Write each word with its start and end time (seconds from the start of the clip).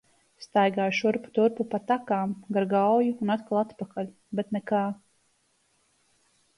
Staigāju 0.43 0.95
šurpu 0.99 1.33
turpu 1.35 1.65
pa 1.75 1.81
takām, 1.91 2.33
gar 2.57 2.67
Gauju 2.73 3.15
un 3.27 3.35
atkal 3.37 3.63
atpakaļ, 3.65 4.13
bet 4.41 4.53
nekā. 4.61 4.85